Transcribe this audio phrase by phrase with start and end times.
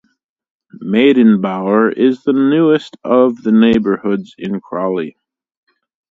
[0.81, 5.15] Maidenbower is the newest of the neighbourhoods in Crawley.